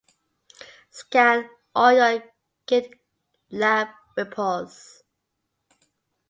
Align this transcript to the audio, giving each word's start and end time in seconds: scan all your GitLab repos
scan 0.89 1.47
all 1.75 1.93
your 1.93 2.23
GitLab 2.67 3.93
repos 4.17 5.03